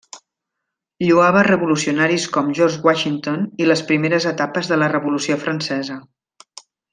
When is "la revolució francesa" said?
4.85-6.01